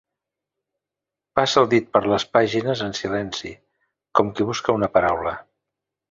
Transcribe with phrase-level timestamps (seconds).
[1.39, 3.51] Passa el dit per les pàgines en silenci,
[4.21, 5.35] com qui busca una paraula.